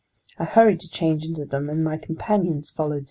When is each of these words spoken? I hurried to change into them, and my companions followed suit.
I 0.39 0.45
hurried 0.45 0.79
to 0.79 0.89
change 0.89 1.25
into 1.25 1.45
them, 1.45 1.69
and 1.69 1.83
my 1.83 1.95
companions 1.99 2.71
followed 2.71 2.93
suit. 2.95 2.99